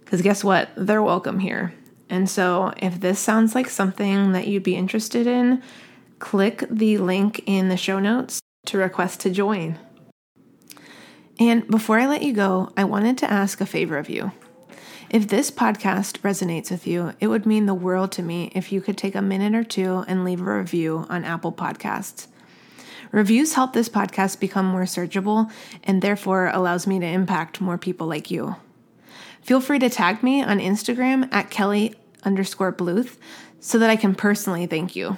Because 0.00 0.20
guess 0.20 0.44
what? 0.44 0.68
They're 0.76 1.02
welcome 1.02 1.38
here. 1.38 1.72
And 2.14 2.30
so, 2.30 2.72
if 2.76 3.00
this 3.00 3.18
sounds 3.18 3.56
like 3.56 3.68
something 3.68 4.30
that 4.32 4.46
you'd 4.46 4.62
be 4.62 4.76
interested 4.76 5.26
in, 5.26 5.64
click 6.20 6.62
the 6.70 6.98
link 6.98 7.42
in 7.44 7.68
the 7.68 7.76
show 7.76 7.98
notes 7.98 8.38
to 8.66 8.78
request 8.78 9.18
to 9.22 9.30
join. 9.30 9.80
And 11.40 11.66
before 11.66 11.98
I 11.98 12.06
let 12.06 12.22
you 12.22 12.32
go, 12.32 12.72
I 12.76 12.84
wanted 12.84 13.18
to 13.18 13.30
ask 13.30 13.60
a 13.60 13.66
favor 13.66 13.98
of 13.98 14.08
you. 14.08 14.30
If 15.10 15.26
this 15.26 15.50
podcast 15.50 16.20
resonates 16.20 16.70
with 16.70 16.86
you, 16.86 17.14
it 17.18 17.26
would 17.26 17.46
mean 17.46 17.66
the 17.66 17.74
world 17.74 18.12
to 18.12 18.22
me 18.22 18.52
if 18.54 18.70
you 18.70 18.80
could 18.80 18.96
take 18.96 19.16
a 19.16 19.20
minute 19.20 19.56
or 19.56 19.64
two 19.64 20.04
and 20.06 20.24
leave 20.24 20.40
a 20.40 20.58
review 20.58 21.06
on 21.08 21.24
Apple 21.24 21.52
Podcasts. 21.52 22.28
Reviews 23.10 23.54
help 23.54 23.72
this 23.72 23.88
podcast 23.88 24.38
become 24.38 24.66
more 24.66 24.82
searchable 24.82 25.50
and 25.82 26.00
therefore 26.00 26.46
allows 26.46 26.86
me 26.86 27.00
to 27.00 27.06
impact 27.06 27.60
more 27.60 27.76
people 27.76 28.06
like 28.06 28.30
you. 28.30 28.54
Feel 29.42 29.60
free 29.60 29.80
to 29.80 29.90
tag 29.90 30.22
me 30.22 30.44
on 30.44 30.60
Instagram 30.60 31.28
at 31.32 31.50
Kelly 31.50 31.96
underscore 32.24 32.72
Bluth 32.72 33.16
so 33.60 33.78
that 33.78 33.90
I 33.90 33.96
can 33.96 34.14
personally 34.14 34.66
thank 34.66 34.94
you. 34.96 35.16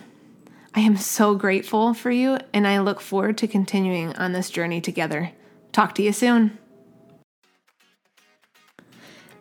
I 0.75 0.81
am 0.81 0.97
so 0.97 1.35
grateful 1.35 1.95
for 1.95 2.11
you, 2.11 2.39
and 2.53 2.67
I 2.67 2.81
look 2.81 3.01
forward 3.01 3.39
to 3.39 3.49
continuing 3.49 4.15
on 4.17 4.33
this 4.33 4.51
journey 4.51 4.81
together. 4.81 5.33
Talk 5.73 5.95
to 5.95 6.03
you 6.03 6.13
soon. 6.13 6.59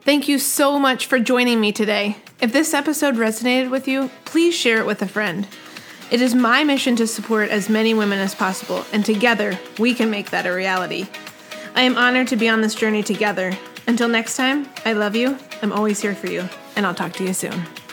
Thank 0.01 0.27
you 0.27 0.39
so 0.39 0.79
much 0.79 1.07
for 1.07 1.19
joining 1.19 1.59
me 1.59 1.71
today. 1.71 2.17
If 2.39 2.53
this 2.53 2.73
episode 2.73 3.15
resonated 3.15 3.69
with 3.69 3.87
you, 3.87 4.11
please 4.23 4.55
share 4.55 4.77
it 4.77 4.85
with 4.85 5.01
a 5.01 5.07
friend. 5.07 5.47
It 6.11 6.21
is 6.21 6.35
my 6.35 6.63
mission 6.63 6.95
to 6.97 7.07
support 7.07 7.49
as 7.49 7.69
many 7.69 7.93
women 7.93 8.19
as 8.19 8.35
possible, 8.35 8.85
and 8.93 9.03
together 9.03 9.59
we 9.79 9.93
can 9.93 10.09
make 10.11 10.29
that 10.29 10.45
a 10.45 10.53
reality. 10.53 11.07
I 11.73 11.81
am 11.81 11.97
honored 11.97 12.27
to 12.27 12.35
be 12.35 12.47
on 12.47 12.61
this 12.61 12.75
journey 12.75 13.03
together. 13.03 13.57
Until 13.87 14.07
next 14.07 14.35
time, 14.35 14.67
I 14.83 14.93
love 14.93 15.15
you, 15.15 15.37
I'm 15.61 15.71
always 15.71 16.01
here 16.01 16.15
for 16.15 16.27
you, 16.27 16.49
and 16.75 16.85
I'll 16.85 16.95
talk 16.95 17.13
to 17.13 17.23
you 17.23 17.33
soon. 17.33 17.84